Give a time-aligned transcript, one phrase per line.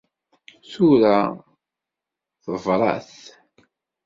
[0.71, 1.17] Tura
[2.43, 3.13] tebṛat.